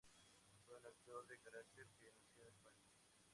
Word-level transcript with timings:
Fue 0.65 0.77
un 0.79 0.83
actor 0.87 1.27
de 1.27 1.37
carácter, 1.37 1.85
que 1.99 2.09
nació 2.11 2.41
en 2.41 2.47
España. 2.47 2.89